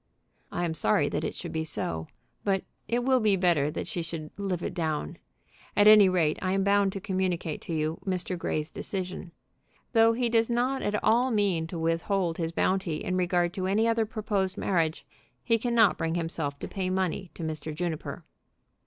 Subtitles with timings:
[0.51, 2.07] "I am sorry that it should be so.
[2.43, 5.19] But it will be better that she should live it down.
[5.77, 8.35] At any rate, I am bound to communicate to you Mr.
[8.35, 9.31] Grey's decision.
[9.91, 13.87] Though he does not at all mean to withhold his bounty in regard to any
[13.87, 15.05] other proposed marriage,
[15.43, 17.71] he cannot bring himself to pay money to Mr.
[17.71, 18.25] Juniper."